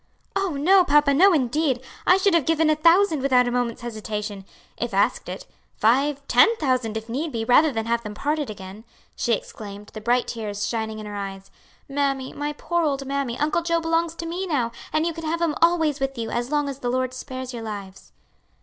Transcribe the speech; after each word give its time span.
"Oh, 0.35 0.55
no, 0.59 0.83
papa, 0.83 1.13
no 1.13 1.31
indeed! 1.31 1.79
I 2.07 2.17
should 2.17 2.33
have 2.33 2.47
given 2.47 2.71
a 2.71 2.75
thousand 2.75 3.21
without 3.21 3.47
a 3.47 3.51
moment's 3.51 3.83
hesitation, 3.83 4.45
if 4.75 4.95
asked 4.95 5.29
it 5.29 5.45
five, 5.77 6.27
ten 6.27 6.55
thousand, 6.55 6.97
if 6.97 7.07
need 7.07 7.31
be, 7.31 7.45
rather 7.45 7.71
than 7.71 7.85
have 7.85 8.01
them 8.01 8.15
parted 8.15 8.49
again," 8.49 8.83
she 9.15 9.33
exclaimed, 9.33 9.91
the 9.93 10.01
bright 10.01 10.27
tears 10.29 10.67
shining 10.67 10.97
in 10.97 11.05
her 11.05 11.15
eyes. 11.15 11.51
"Mammy, 11.87 12.33
my 12.33 12.51
poor 12.53 12.83
old 12.83 13.05
mammy, 13.05 13.37
Uncle 13.37 13.61
Joe 13.61 13.79
belongs 13.79 14.15
to 14.15 14.25
me 14.25 14.47
now, 14.47 14.71
and 14.91 15.05
you 15.05 15.13
can 15.13 15.23
have 15.23 15.39
him 15.39 15.53
always 15.61 15.99
with 15.99 16.17
you 16.17 16.31
as 16.31 16.49
long 16.49 16.67
as 16.67 16.79
the 16.79 16.89
Lord 16.89 17.13
spares 17.13 17.53
your 17.53 17.61
lives." 17.61 18.11